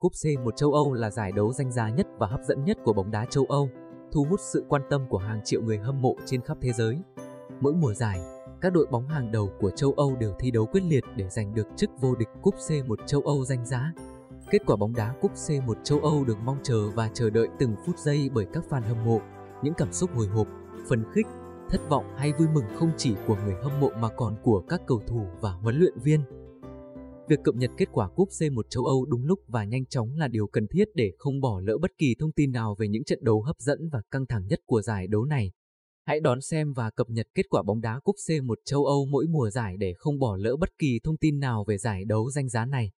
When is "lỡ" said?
31.60-31.78, 40.36-40.56